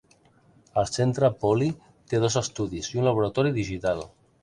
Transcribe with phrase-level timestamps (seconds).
[0.83, 1.75] El centre Pauley
[2.09, 4.07] té dos estudis i un laboratori digital.